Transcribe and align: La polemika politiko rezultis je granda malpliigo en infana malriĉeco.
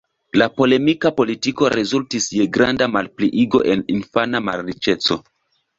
La 0.41 0.45
polemika 0.61 1.11
politiko 1.19 1.69
rezultis 1.75 2.31
je 2.39 2.49
granda 2.59 2.91
malpliigo 2.97 3.63
en 3.77 3.89
infana 3.99 4.45
malriĉeco. 4.51 5.25